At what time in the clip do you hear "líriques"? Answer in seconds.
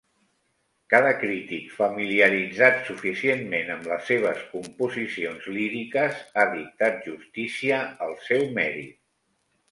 5.57-6.23